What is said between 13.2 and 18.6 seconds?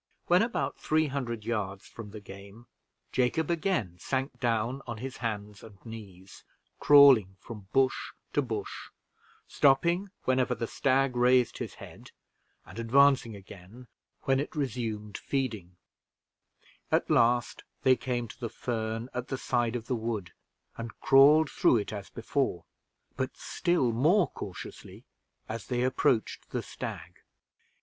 again when it resumed feeding; at last they came to the